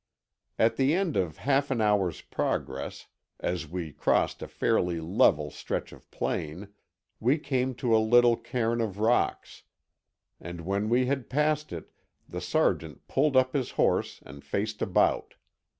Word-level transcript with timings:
At 0.57 0.77
the 0.77 0.95
end 0.95 1.15
of 1.15 1.37
half 1.37 1.69
an 1.69 1.79
hour's 1.79 2.21
progress, 2.21 3.05
as 3.39 3.67
we 3.69 3.91
crossed 3.91 4.41
a 4.41 4.47
fairly 4.47 4.99
level 4.99 5.51
stretch 5.51 5.91
of 5.93 6.09
plain, 6.09 6.69
we 7.19 7.37
came 7.37 7.75
to 7.75 7.95
a 7.95 7.99
little 8.01 8.35
cairn 8.35 8.81
of 8.81 8.97
rocks; 8.97 9.61
and 10.39 10.61
when 10.61 10.89
we 10.89 11.05
had 11.05 11.29
passed 11.29 11.71
it 11.71 11.91
the 12.27 12.41
sergeant 12.41 13.07
pulled 13.07 13.37
up 13.37 13.53
his 13.53 13.69
horse 13.77 14.23
and 14.25 14.43
faced 14.43 14.81
about. 14.81 15.35